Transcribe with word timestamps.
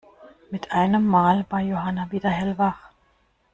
Mit 0.49 0.71
einem 0.71 1.05
Mal 1.05 1.45
war 1.51 1.59
Johanna 1.59 2.11
wieder 2.11 2.31
hellwach. 2.31 2.89